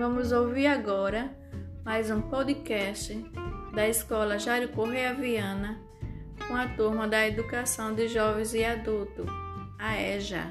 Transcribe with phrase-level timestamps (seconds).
[0.00, 1.30] Vamos ouvir agora
[1.84, 3.14] mais um podcast
[3.74, 5.78] da Escola Jairo Correia Viana
[6.48, 9.26] com a turma da Educação de Jovens e Adultos,
[9.78, 10.48] a EJA.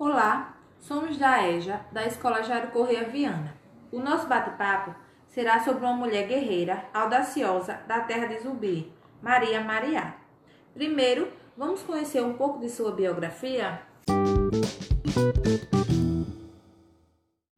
[0.00, 3.54] Olá, somos da EJA, da Escola Jairo Correia Viana.
[3.92, 4.96] O nosso bate-papo
[5.28, 8.92] será sobre uma mulher guerreira, audaciosa, da terra de Zumbi,
[9.22, 10.26] Maria Mariá.
[10.78, 13.82] Primeiro, vamos conhecer um pouco de sua biografia?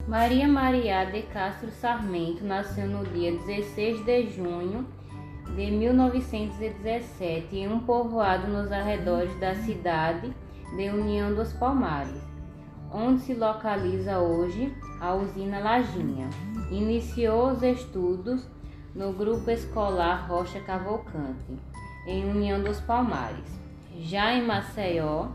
[0.08, 4.88] Maria Maria de Castro Sarmento nasceu no dia 16 de junho
[5.54, 10.34] de 1917 em um povoado nos arredores da cidade
[10.74, 12.22] de União dos Palmares,
[12.90, 16.30] onde se localiza hoje a usina Lajinha.
[16.70, 18.48] Iniciou os estudos
[18.94, 21.69] no grupo escolar Rocha Cavalcante
[22.06, 23.44] em União dos Palmares.
[23.98, 25.28] Já em Maceió,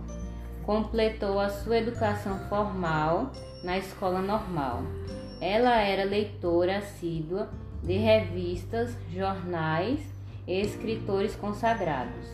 [0.63, 3.31] completou a sua educação formal
[3.63, 4.83] na escola normal.
[5.39, 7.49] Ela era leitora assídua
[7.83, 9.99] de revistas, jornais
[10.47, 12.27] e escritores consagrados.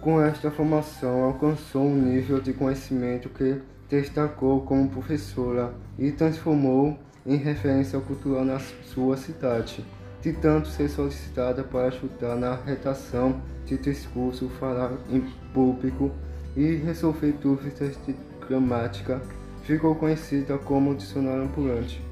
[0.00, 7.36] Com esta formação, alcançou um nível de conhecimento que destacou como professora e transformou em
[7.36, 9.84] referência cultural na sua cidade
[10.26, 15.20] de tanto ser solicitada para ajudar na redação de discurso, falar em
[15.54, 16.10] público
[16.56, 18.16] e resolver dúvidas de
[18.48, 19.22] gramática,
[19.62, 22.02] ficou conhecida como dicionário ambulante.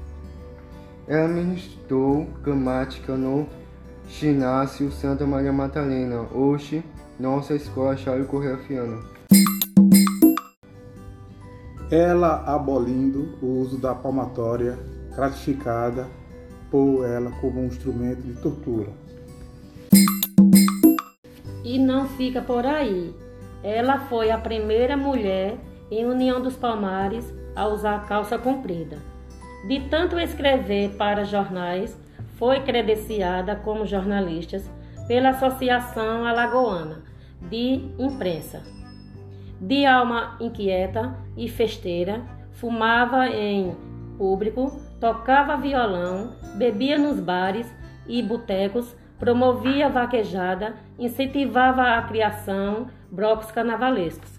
[1.05, 3.49] Ela ministrou gramática no
[4.07, 6.85] ginásio Santa Maria Madalena, hoje
[7.19, 9.03] nossa escola Charles Correia Fiano.
[11.91, 14.79] Ela abolindo o uso da palmatória
[15.13, 16.07] gratificada
[16.69, 18.89] por ela como um instrumento de tortura.
[21.63, 23.13] E não fica por aí.
[23.63, 25.57] Ela foi a primeira mulher
[25.89, 28.97] em União dos Palmares a usar calça comprida.
[29.67, 31.97] De tanto escrever para jornais,
[32.35, 34.61] foi credenciada como jornalista
[35.07, 37.03] pela Associação Alagoana
[37.49, 38.61] de Imprensa.
[39.59, 43.75] De alma inquieta e festeira, fumava em
[44.17, 47.71] público, tocava violão, bebia nos bares
[48.07, 54.31] e botecos, promovia vaquejada, incentivava a criação, blocos carnavalescos.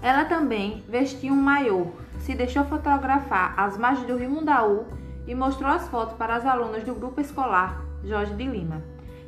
[0.00, 1.88] Ela também vestia um maiô,
[2.20, 4.86] se deixou fotografar às margens do Rio Mundaú
[5.26, 8.80] e mostrou as fotos para as alunas do grupo escolar Jorge de Lima,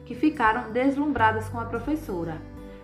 [0.06, 2.36] que ficaram deslumbradas com a professora.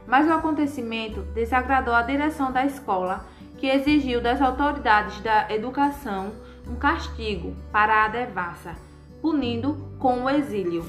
[0.05, 3.25] Mas o acontecimento desagradou a direção da escola
[3.59, 6.33] que exigiu das autoridades da educação
[6.67, 8.77] um castigo para a devassa,
[9.21, 10.85] punindo com o exílio.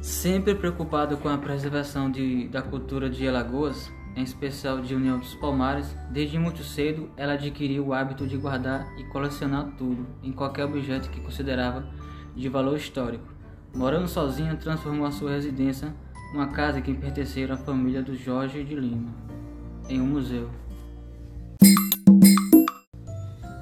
[0.00, 5.34] Sempre preocupado com a preservação de, da cultura de Alagoas, em especial de União dos
[5.34, 10.64] Palmares, desde muito cedo ela adquiriu o hábito de guardar e colecionar tudo, em qualquer
[10.64, 11.84] objeto que considerava
[12.36, 13.26] de valor histórico.
[13.74, 15.94] Morando sozinha, transformou a sua residência
[16.32, 19.30] numa casa que pertenceu à família do Jorge de Lima
[19.90, 20.48] em um museu.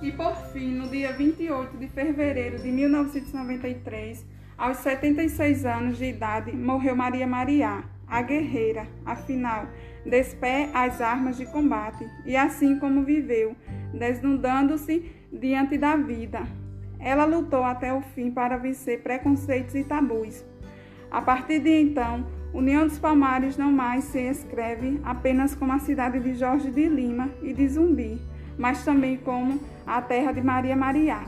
[0.02, 4.24] E por fim, no dia 28 de fevereiro de 1993,
[4.56, 9.66] aos 76 anos de idade, morreu Maria Mariá, a guerreira, afinal,
[10.04, 13.56] despé as armas de combate, e assim como viveu,
[13.92, 16.42] desnudando-se diante da vida.
[16.98, 20.44] Ela lutou até o fim para vencer preconceitos e tabus.
[21.10, 26.18] A partir de então, União dos Palmares não mais se escreve apenas como a cidade
[26.18, 28.18] de Jorge de Lima e de Zumbi,
[28.56, 31.26] mas também como a terra de Maria Mariá.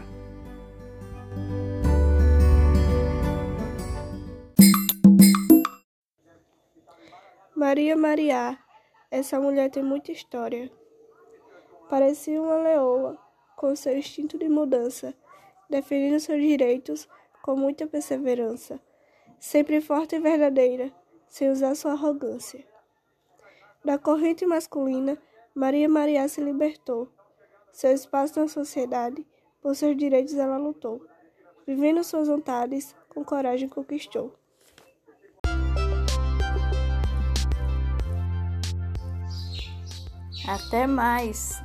[7.54, 8.58] Maria Mariá,
[9.10, 10.70] essa mulher tem muita história.
[11.90, 13.18] Parecia uma leoa,
[13.56, 15.14] com seu instinto de mudança,
[15.68, 17.06] defendendo seus direitos
[17.42, 18.80] com muita perseverança,
[19.38, 20.90] sempre forte e verdadeira
[21.30, 22.62] sem usar sua arrogância.
[23.82, 25.16] Da corrente masculina,
[25.54, 27.08] Maria Maria se libertou.
[27.72, 29.26] Seu espaço na sociedade,
[29.62, 31.06] por seus direitos ela lutou.
[31.66, 34.34] Vivendo suas vontades, com coragem conquistou.
[40.46, 41.58] Até mais!